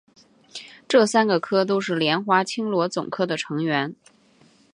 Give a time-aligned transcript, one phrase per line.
[0.87, 3.93] 这三个科都是莲花青螺总科的成员。